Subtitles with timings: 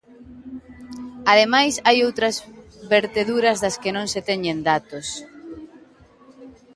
[1.31, 2.35] Ademais, hai outras
[2.95, 5.07] verteduras das que non se teñen datos.